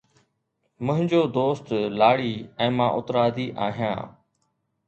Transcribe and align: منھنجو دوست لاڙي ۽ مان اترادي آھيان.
منھنجو 0.87 1.21
دوست 1.37 1.67
لاڙي 1.99 2.33
۽ 2.67 2.67
مان 2.79 2.89
اترادي 2.97 3.47
آھيان. 3.67 4.01